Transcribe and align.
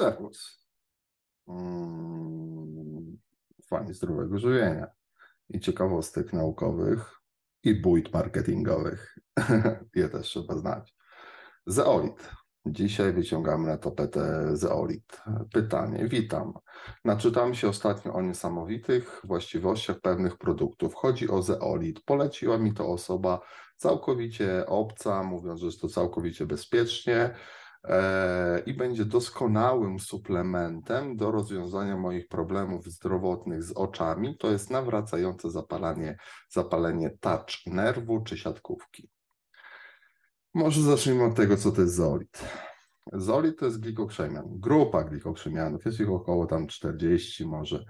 Serwus. 0.00 0.66
Mm, 1.48 3.18
fani 3.70 3.94
zdrowego 3.94 4.38
żywienia 4.38 4.86
i 5.48 5.60
ciekawostek 5.60 6.32
naukowych 6.32 7.20
i 7.62 7.80
bójt 7.80 8.12
marketingowych. 8.12 9.18
Je 9.94 10.08
też 10.08 10.26
trzeba 10.26 10.56
znać. 10.56 10.94
Zeolit. 11.66 12.30
Dzisiaj 12.66 13.12
wyciągamy 13.12 13.68
na 13.68 13.78
tapetę 13.78 14.56
zeolit. 14.56 15.22
Pytanie, 15.52 16.08
witam. 16.08 16.52
Naczytam 17.04 17.54
się 17.54 17.68
ostatnio 17.68 18.14
o 18.14 18.22
niesamowitych 18.22 19.20
właściwościach 19.24 20.00
pewnych 20.00 20.38
produktów. 20.38 20.94
Chodzi 20.94 21.28
o 21.28 21.42
zeolit. 21.42 22.00
Poleciła 22.00 22.58
mi 22.58 22.74
to 22.74 22.88
osoba 22.88 23.40
całkowicie 23.76 24.66
obca, 24.66 25.22
mówiąc, 25.22 25.60
że 25.60 25.66
jest 25.66 25.80
to 25.80 25.88
całkowicie 25.88 26.46
bezpiecznie 26.46 27.34
i 28.66 28.74
będzie 28.74 29.04
doskonałym 29.04 29.98
suplementem 29.98 31.16
do 31.16 31.30
rozwiązania 31.30 31.96
moich 31.96 32.28
problemów 32.28 32.86
zdrowotnych 32.86 33.62
z 33.62 33.72
oczami. 33.72 34.36
To 34.38 34.50
jest 34.50 34.70
nawracające 34.70 35.50
zapalenie, 35.50 36.16
zapalenie 36.48 37.10
touch 37.20 37.66
nerwu 37.66 38.20
czy 38.20 38.38
siatkówki. 38.38 39.10
Może 40.54 40.82
zacznijmy 40.82 41.24
od 41.24 41.34
tego, 41.34 41.56
co 41.56 41.72
to 41.72 41.80
jest 41.80 41.94
zolit. 41.94 42.44
Zolit 43.12 43.58
to 43.58 43.64
jest 43.64 43.80
glikokrzemian, 43.80 44.44
grupa 44.48 45.04
glikokrzemianów, 45.04 45.84
jest 45.84 46.00
ich 46.00 46.10
około 46.10 46.46
tam 46.46 46.66
40 46.66 47.46
może. 47.46 47.84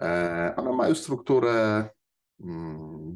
E, 0.00 0.54
ona 0.56 0.72
ma 0.72 0.88
już 0.88 0.98
strukturę, 0.98 1.88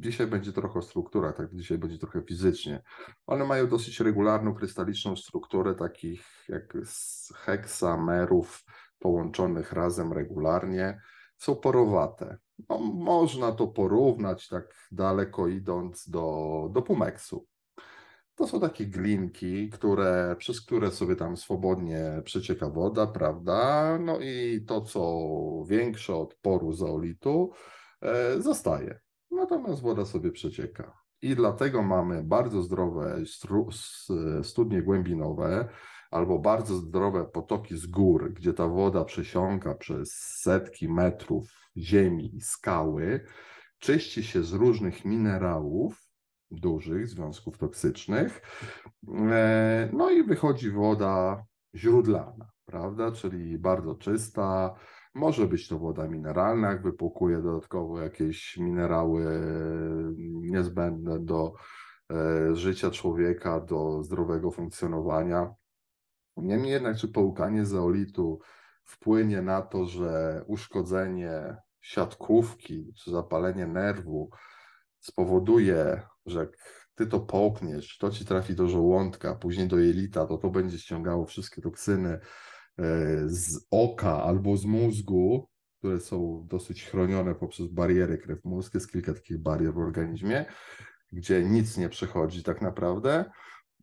dzisiaj 0.01 0.27
będzie 0.27 0.53
trochę 0.53 0.79
o 0.79 0.83
strukturach, 0.83 1.37
tak 1.37 1.55
dzisiaj 1.55 1.79
będzie 1.79 1.99
trochę 1.99 2.23
fizycznie. 2.23 2.83
One 3.27 3.45
mają 3.45 3.69
dosyć 3.69 4.01
regularną, 4.01 4.55
krystaliczną 4.55 5.17
strukturę 5.17 5.75
takich 5.75 6.45
jak 6.49 6.77
heksamerów 7.35 8.65
połączonych 8.99 9.73
razem 9.73 10.13
regularnie. 10.13 11.01
Są 11.39 11.57
porowate. 11.57 12.39
No, 12.69 12.79
można 12.79 13.53
to 13.53 13.67
porównać 13.67 14.49
tak 14.49 14.75
daleko 14.93 15.49
idąc 15.49 16.09
do, 16.09 16.69
do 16.73 16.83
pumeksu 16.83 17.47
to 18.35 18.47
są 18.47 18.61
takie 18.61 18.87
glinki, 18.87 19.71
które, 19.71 20.37
przez 20.39 20.61
które 20.61 20.91
sobie 20.91 21.17
tam 21.17 21.37
swobodnie 21.37 22.23
przecieka 22.25 22.69
woda, 22.69 23.07
prawda? 23.07 23.99
No 23.99 24.19
i 24.21 24.65
to, 24.67 24.81
co 24.81 25.21
większe 25.69 26.15
od 26.15 26.35
poru 26.35 26.73
zeolitu, 26.73 27.53
e, 28.03 28.43
zostaje. 28.43 29.01
Natomiast 29.31 29.83
woda 29.83 30.05
sobie 30.05 30.33
przecieka. 30.33 30.99
I 31.23 31.37
dlatego 31.37 31.83
mamy 31.83 32.23
bardzo 32.25 32.63
zdrowe 32.63 33.23
studnie 34.43 34.83
głębinowe 34.83 35.69
albo 36.11 36.39
bardzo 36.39 36.77
zdrowe 36.77 37.25
potoki 37.25 37.77
z 37.77 37.87
gór, 37.87 38.33
gdzie 38.33 38.53
ta 38.53 38.69
woda 38.69 39.05
przesiąka 39.05 39.75
przez 39.75 40.13
setki 40.13 40.89
metrów 40.89 41.71
ziemi 41.77 42.37
i 42.37 42.41
skały, 42.41 43.25
czyści 43.79 44.23
się 44.23 44.43
z 44.43 44.53
różnych 44.53 45.05
minerałów, 45.05 46.09
dużych 46.51 47.09
związków 47.09 47.59
toksycznych. 47.59 48.43
E, 49.31 49.89
no 49.93 50.11
i 50.11 50.23
wychodzi 50.23 50.71
woda 50.71 51.45
źródlana, 51.75 52.51
prawda? 52.67 53.13
Czyli 53.13 53.59
bardzo 53.59 53.95
czysta. 53.95 54.75
Może 55.15 55.47
być 55.47 55.69
to 55.69 55.79
woda 55.79 56.09
mineralna, 56.09 56.69
jak 56.69 56.83
wypłukuje 56.83 57.43
dodatkowo 57.43 58.01
jakieś 58.01 58.57
minerały 58.57 59.41
niezbędne 60.41 61.19
do 61.19 61.53
e, 62.13 62.57
życia 62.57 62.91
człowieka, 62.91 63.61
do 63.61 64.03
zdrowego 64.03 64.51
funkcjonowania. 64.51 65.55
Niemniej 66.37 66.73
jednak, 66.73 66.97
czy 66.97 67.09
połkanie 67.09 67.67
zeolitu 67.67 68.39
wpłynie 68.85 69.43
na 69.43 69.63
to, 69.63 69.87
że 69.87 70.45
uszkodzenie 70.47 71.57
siatkówki 71.81 72.93
czy 72.95 73.11
zapalenie 73.11 73.67
nerwu 73.67 74.31
spowoduje, 75.01 76.03
że 76.27 76.39
jak 76.39 76.57
ty 76.95 77.07
to 77.07 77.21
połkniesz, 77.21 77.99
to 77.99 78.11
ci 78.11 78.25
trafi 78.25 78.55
do 78.55 78.69
żołądka, 78.69 79.35
później 79.35 79.69
do 79.69 79.79
jelita, 79.79 80.27
to 80.27 80.39
to 80.39 80.51
będzie 80.51 80.79
ściągało 80.79 81.27
wszystkie 81.27 81.63
toksyny 81.63 82.21
z 83.27 83.67
oka 83.71 84.23
albo 84.23 84.57
z 84.57 84.65
mózgu, 84.65 85.49
które 85.79 86.01
są 86.01 86.47
dosyć 86.51 86.85
chronione 86.85 87.35
poprzez 87.35 87.67
bariery 87.67 88.19
krew-mózg. 88.19 88.75
Jest 88.75 88.93
kilka 88.93 89.15
takich 89.15 89.39
barier 89.39 89.75
w 89.75 89.79
organizmie, 89.79 90.45
gdzie 91.13 91.45
nic 91.45 91.77
nie 91.77 91.89
przechodzi 91.89 92.43
tak 92.43 92.63
naprawdę. 92.63 93.25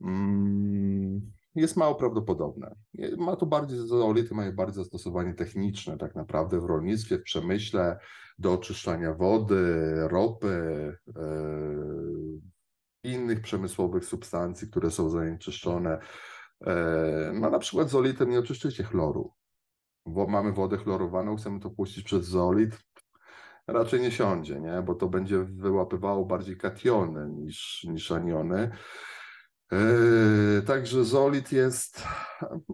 Mm, 0.01 1.31
jest 1.55 1.77
mało 1.77 1.95
prawdopodobne. 1.95 2.75
Ma 3.17 3.35
to 3.35 3.45
bardziej, 3.45 3.87
zeolity 3.87 4.35
mają 4.35 4.55
bardzo 4.55 4.83
zastosowanie 4.83 5.33
techniczne 5.33 5.97
tak 5.97 6.15
naprawdę 6.15 6.59
w 6.59 6.65
rolnictwie, 6.65 7.17
w 7.17 7.23
przemyśle, 7.23 7.99
do 8.39 8.53
oczyszczania 8.53 9.13
wody, 9.13 9.93
ropy, 10.07 10.97
yy, 11.07 12.41
innych 13.03 13.41
przemysłowych 13.41 14.05
substancji, 14.05 14.67
które 14.67 14.91
są 14.91 15.09
zanieczyszczone. 15.09 15.99
E, 16.67 17.31
no 17.33 17.49
na 17.49 17.59
przykład 17.59 17.89
zolitem 17.89 18.29
nie 18.29 18.39
oczyszczycie 18.39 18.83
chloru, 18.83 19.33
bo 20.05 20.27
mamy 20.27 20.53
wodę 20.53 20.77
chlorowaną, 20.77 21.35
chcemy 21.35 21.59
to 21.59 21.69
puścić 21.69 22.03
przez 22.03 22.25
zolit, 22.25 22.79
raczej 23.67 24.01
nie 24.01 24.11
siądzie, 24.11 24.59
nie? 24.59 24.81
bo 24.81 24.95
to 24.95 25.09
będzie 25.09 25.43
wyłapywało 25.43 26.25
bardziej 26.25 26.57
kationy 26.57 27.29
niż, 27.29 27.83
niż 27.83 28.11
aniony. 28.11 28.71
Yy, 29.71 30.61
także 30.61 31.03
Zolit 31.03 31.51
jest, 31.51 32.03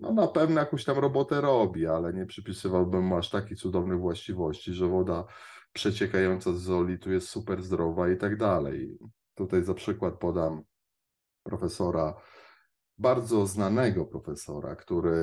no 0.02 0.14
na 0.14 0.28
pewno 0.28 0.60
jakąś 0.60 0.86
tam 0.86 0.98
robotę 0.98 1.42
robi, 1.42 1.88
ale 1.88 2.14
nie 2.14 2.26
przypisywałbym 2.26 3.04
mu 3.04 3.18
aż 3.18 3.30
takich 3.30 3.58
cudownych 3.58 4.00
właściwości, 4.00 4.74
że 4.74 4.88
woda 4.88 5.26
przeciekająca 5.74 6.54
z 6.54 6.62
Zolitu 6.62 7.12
jest 7.12 7.30
super 7.30 7.64
zdrowa 7.64 8.10
i 8.10 8.18
tak 8.18 8.38
dalej. 8.38 8.98
Tutaj 9.36 9.64
za 9.64 9.74
przykład 9.74 10.14
podam 10.14 10.64
profesora, 11.44 12.14
bardzo 12.98 13.48
znanego 13.48 14.06
profesora, 14.06 14.76
który 14.76 15.16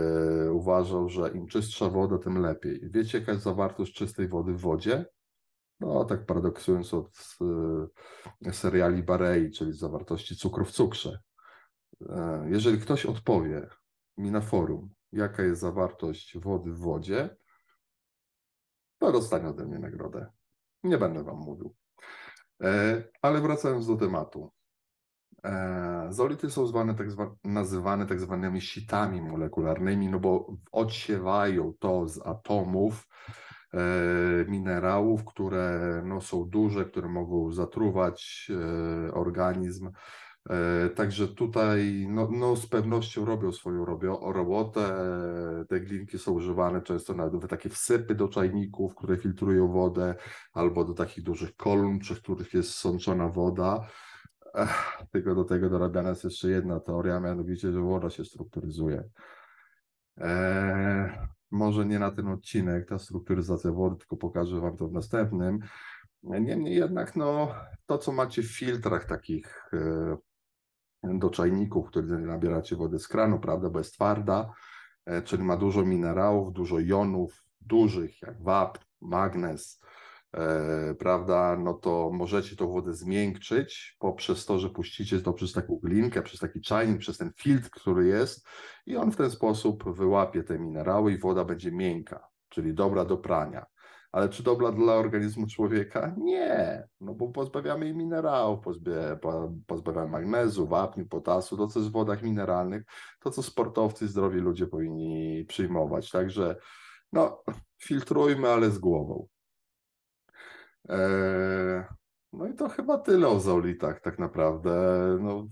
uważał, 0.52 1.08
że 1.08 1.30
im 1.30 1.46
czystsza 1.46 1.88
woda, 1.88 2.18
tym 2.18 2.38
lepiej. 2.38 2.80
Wiecie, 2.90 3.18
jaka 3.18 3.32
jest 3.32 3.44
zawartość 3.44 3.94
czystej 3.94 4.28
wody 4.28 4.52
w 4.52 4.60
wodzie? 4.60 5.06
No, 5.80 6.04
tak 6.04 6.26
paradoksując 6.26 6.94
od 6.94 7.36
y, 8.46 8.52
seriali 8.52 9.02
Barei, 9.02 9.50
czyli 9.50 9.72
zawartości 9.72 10.36
cukru 10.36 10.64
w 10.64 10.70
cukrze. 10.70 11.18
E, 12.08 12.46
jeżeli 12.50 12.78
ktoś 12.78 13.06
odpowie 13.06 13.68
mi 14.16 14.30
na 14.30 14.40
forum, 14.40 14.90
jaka 15.12 15.42
jest 15.42 15.60
zawartość 15.60 16.38
wody 16.38 16.72
w 16.72 16.78
wodzie, 16.78 17.36
to 18.98 19.12
dostanie 19.12 19.48
ode 19.48 19.66
mnie 19.66 19.78
nagrodę. 19.78 20.26
Nie 20.82 20.98
będę 20.98 21.24
Wam 21.24 21.36
mówił. 21.36 21.74
E, 22.62 23.02
ale 23.22 23.40
wracając 23.40 23.86
do 23.86 23.96
tematu. 23.96 24.52
E, 25.44 26.06
zolity 26.10 26.50
są 26.50 26.66
zwane, 26.66 26.94
tak 26.94 27.10
zwa, 27.10 27.34
nazywane 27.44 28.06
tak 28.06 28.20
zwanymi 28.20 28.60
sitami 28.60 29.22
molekularnymi, 29.22 30.08
no 30.08 30.20
bo 30.20 30.56
odsiewają 30.72 31.72
to 31.78 32.08
z 32.08 32.26
atomów 32.26 33.08
minerałów, 34.48 35.24
które 35.24 36.02
no, 36.04 36.20
są 36.20 36.44
duże, 36.44 36.84
które 36.84 37.08
mogą 37.08 37.52
zatruwać 37.52 38.50
organizm 39.12 39.90
E, 40.50 40.88
także 40.90 41.28
tutaj 41.28 42.06
no, 42.08 42.28
no, 42.32 42.56
z 42.56 42.66
pewnością 42.66 43.24
robią 43.24 43.52
swoją 43.52 43.84
robią, 43.84 44.32
robotę. 44.32 44.96
Te 45.68 45.80
glinki 45.80 46.18
są 46.18 46.32
używane 46.32 46.82
często 46.82 47.14
w 47.14 47.48
takie 47.48 47.68
wsypy 47.68 48.14
do 48.14 48.28
czajników, 48.28 48.94
które 48.94 49.16
filtrują 49.16 49.72
wodę, 49.72 50.14
albo 50.52 50.84
do 50.84 50.94
takich 50.94 51.24
dużych 51.24 51.56
kolumn, 51.56 51.98
przy 51.98 52.16
których 52.16 52.54
jest 52.54 52.74
sączona 52.74 53.28
woda. 53.28 53.88
Ech, 54.54 55.02
tylko 55.12 55.34
do 55.34 55.44
tego 55.44 55.70
dorabiana 55.70 56.08
jest 56.08 56.24
jeszcze 56.24 56.48
jedna 56.48 56.80
teoria, 56.80 57.20
mianowicie, 57.20 57.72
że 57.72 57.80
woda 57.80 58.10
się 58.10 58.24
strukturyzuje. 58.24 59.04
Eee, 60.16 61.10
może 61.50 61.86
nie 61.86 61.98
na 61.98 62.10
ten 62.10 62.28
odcinek, 62.28 62.88
ta 62.88 62.98
strukturyzacja 62.98 63.72
wody, 63.72 63.96
tylko 63.96 64.16
pokażę 64.16 64.60
Wam 64.60 64.76
to 64.76 64.88
w 64.88 64.92
następnym. 64.92 65.58
Niemniej 66.22 66.76
jednak, 66.76 67.16
no, 67.16 67.54
to 67.86 67.98
co 67.98 68.12
macie 68.12 68.42
w 68.42 68.56
filtrach 68.56 69.04
takich 69.04 69.70
e, 69.72 71.18
do 71.18 71.30
czajników, 71.30 71.88
które 71.88 72.06
nabieracie 72.06 72.76
wodę 72.76 72.98
z 72.98 73.08
kranu, 73.08 73.40
prawda, 73.40 73.70
bo 73.70 73.78
jest 73.78 73.94
twarda, 73.94 74.52
e, 75.06 75.22
czyli 75.22 75.42
ma 75.42 75.56
dużo 75.56 75.84
minerałów, 75.84 76.52
dużo 76.52 76.80
jonów 76.80 77.44
dużych, 77.60 78.22
jak 78.22 78.42
wapń, 78.42 78.84
magnez, 79.00 79.80
prawda, 80.98 81.56
no 81.56 81.74
to 81.74 82.10
możecie 82.12 82.56
tą 82.56 82.72
wodę 82.72 82.94
zmiękczyć 82.94 83.96
poprzez 83.98 84.46
to, 84.46 84.58
że 84.58 84.70
puścicie 84.70 85.20
to 85.20 85.32
przez 85.32 85.52
taką 85.52 85.80
glinkę, 85.82 86.22
przez 86.22 86.40
taki 86.40 86.60
czajnik, 86.60 86.98
przez 86.98 87.18
ten 87.18 87.32
filtr, 87.36 87.70
który 87.70 88.06
jest 88.06 88.46
i 88.86 88.96
on 88.96 89.12
w 89.12 89.16
ten 89.16 89.30
sposób 89.30 89.96
wyłapie 89.96 90.42
te 90.42 90.58
minerały 90.58 91.12
i 91.12 91.18
woda 91.18 91.44
będzie 91.44 91.72
miękka, 91.72 92.28
czyli 92.48 92.74
dobra 92.74 93.04
do 93.04 93.16
prania. 93.16 93.66
Ale 94.12 94.28
czy 94.28 94.42
dobra 94.42 94.72
dla 94.72 94.94
organizmu 94.94 95.46
człowieka? 95.46 96.14
Nie, 96.18 96.88
no 97.00 97.14
bo 97.14 97.28
pozbawiamy 97.28 97.84
jej 97.84 97.96
minerałów, 97.96 98.60
pozbawiamy 99.66 100.08
magnezu, 100.08 100.66
wapniu, 100.66 101.06
potasu, 101.06 101.56
to 101.56 101.66
co 101.66 101.78
jest 101.78 101.90
w 101.90 101.92
wodach 101.92 102.22
mineralnych, 102.22 102.82
to 103.20 103.30
co 103.30 103.42
sportowcy, 103.42 104.08
zdrowi 104.08 104.40
ludzie 104.40 104.66
powinni 104.66 105.44
przyjmować. 105.48 106.10
Także 106.10 106.56
no, 107.12 107.42
filtrujmy, 107.82 108.48
ale 108.48 108.70
z 108.70 108.78
głową. 108.78 109.26
Eee, 110.88 111.84
no 112.32 112.46
i 112.46 112.54
to 112.54 112.68
chyba 112.68 112.98
tyle 112.98 113.28
o 113.28 113.40
zeolitach 113.40 114.00
tak 114.00 114.18
naprawdę. 114.18 114.72
No, 115.20 115.46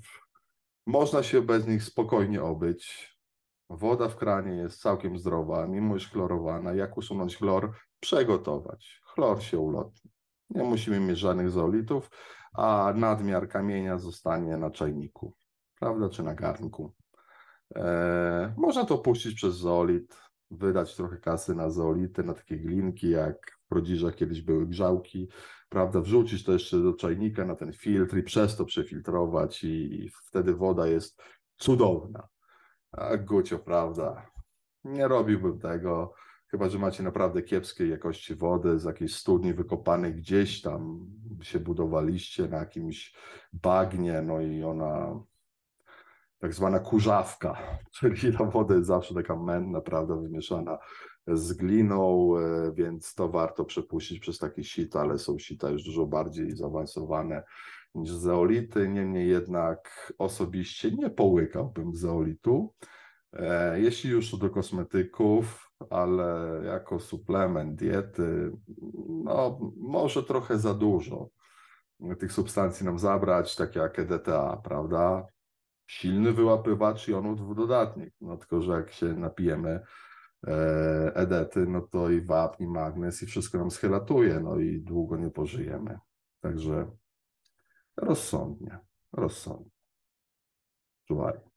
można 0.87 1.23
się 1.23 1.43
bez 1.43 1.67
nich 1.67 1.82
spokojnie 1.82 2.43
obyć. 2.43 3.12
Woda 3.70 4.08
w 4.08 4.17
kranie 4.17 4.56
jest 4.56 4.81
całkiem 4.81 5.19
zdrowa, 5.19 5.67
mimo 5.67 5.96
iż 5.96 6.11
chlorowana. 6.11 6.73
Jak 6.73 6.96
usunąć 6.96 7.37
chlor? 7.37 7.73
Przegotować. 8.00 9.00
Chlor 9.05 9.43
się 9.43 9.58
ulotni. 9.58 10.11
Nie 10.50 10.64
musimy 10.64 11.00
mieć 11.00 11.19
żadnych 11.19 11.50
zeolitów, 11.50 12.11
a 12.55 12.93
nadmiar 12.96 13.49
kamienia 13.49 13.99
zostanie 13.99 14.56
na 14.56 14.70
czajniku, 14.70 15.35
prawda, 15.81 16.08
czy 16.08 16.23
na 16.23 16.35
garnku. 16.35 16.94
Eee, 17.75 18.55
można 18.56 18.85
to 18.85 18.99
puścić 18.99 19.35
przez 19.35 19.56
zeolit, 19.56 20.17
wydać 20.52 20.96
trochę 20.96 21.16
kasy 21.16 21.54
na 21.54 21.70
zeolity, 21.70 22.22
na 22.22 22.34
takie 22.34 22.56
glinki, 22.56 23.10
jak 23.10 23.58
w 23.64 23.69
Prodziżach 23.69 24.14
kiedyś 24.14 24.43
były 24.43 24.66
grzałki, 24.66 25.28
prawda, 25.69 26.00
wrzucić 26.00 26.44
to 26.44 26.52
jeszcze 26.52 26.82
do 26.82 26.93
czajnika 26.93 27.44
na 27.44 27.54
ten 27.56 27.72
filtr 27.72 28.16
i 28.16 28.22
przez 28.22 28.56
to 28.56 28.64
przefiltrować 28.64 29.64
i 29.64 30.10
wtedy 30.28 30.54
woda 30.54 30.87
jest 30.87 31.22
cudowna. 31.56 32.28
A 32.93 33.16
Gucio, 33.16 33.58
prawda, 33.58 34.26
nie 34.84 35.08
robiłbym 35.08 35.58
tego, 35.58 36.14
chyba 36.49 36.69
że 36.69 36.78
macie 36.78 37.02
naprawdę 37.02 37.43
kiepskiej 37.43 37.90
jakości 37.90 38.34
wody 38.34 38.78
z 38.78 38.84
jakiejś 38.84 39.16
studni 39.16 39.54
wykopanej 39.54 40.14
gdzieś 40.14 40.62
tam 40.62 41.06
się 41.43 41.60
budowaliście 41.60 42.49
na 42.49 42.56
jakimś 42.56 43.14
bagnie, 43.52 44.22
no 44.22 44.40
i 44.40 44.62
ona 44.62 45.20
tak 46.43 46.55
zwana 46.55 46.79
kurzawka, 46.79 47.56
czyli 47.94 48.39
ta 48.39 48.44
woda 48.44 48.75
jest 48.75 48.87
zawsze 48.87 49.15
taka 49.15 49.37
mętna, 49.37 49.81
prawda, 49.81 50.17
wymieszana 50.17 50.79
z 51.27 51.53
gliną, 51.53 52.33
e, 52.39 52.73
więc 52.73 53.15
to 53.15 53.29
warto 53.29 53.65
przepuścić 53.65 54.19
przez 54.19 54.39
takie 54.39 54.65
sita, 54.65 55.00
ale 55.00 55.19
są 55.19 55.39
sita 55.39 55.71
już 55.71 55.85
dużo 55.85 56.06
bardziej 56.06 56.56
zaawansowane 56.56 57.43
niż 57.94 58.11
zeolity. 58.11 58.89
Niemniej 58.89 59.29
jednak 59.29 60.12
osobiście 60.19 60.91
nie 60.91 61.11
połykałbym 61.11 61.94
zeolitu. 61.94 62.75
E, 63.33 63.81
Jeśli 63.81 64.11
już 64.11 64.31
to 64.31 64.37
do 64.37 64.50
kosmetyków, 64.50 65.71
ale 65.91 66.61
jako 66.65 67.00
suplement 67.00 67.75
diety, 67.75 68.53
no 69.09 69.59
może 69.77 70.23
trochę 70.23 70.59
za 70.59 70.75
dużo 70.75 71.29
tych 72.19 72.33
substancji 72.33 72.87
nam 72.87 72.99
zabrać, 72.99 73.56
takie 73.56 73.81
jak 73.81 73.99
EDTA, 73.99 74.61
prawda? 74.65 75.27
Silny 75.87 76.32
wyłapywacz 76.32 77.08
jonów 77.08 77.38
dwudodatnich, 77.38 78.12
no 78.20 78.37
tylko, 78.37 78.62
że 78.62 78.73
jak 78.73 78.93
się 78.93 79.06
napijemy 79.06 79.81
e, 80.46 80.52
edety, 81.14 81.67
no 81.67 81.81
to 81.81 82.11
i 82.11 82.20
wapń, 82.20 82.62
i 82.62 82.67
magnez 82.67 83.23
i 83.23 83.26
wszystko 83.26 83.58
nam 83.58 83.70
schelatuje, 83.70 84.40
no 84.40 84.58
i 84.58 84.81
długo 84.81 85.17
nie 85.17 85.31
pożyjemy. 85.31 85.99
Także 86.40 86.90
rozsądnie, 87.96 88.79
rozsądnie. 89.12 89.70
Czuwaj. 91.08 91.51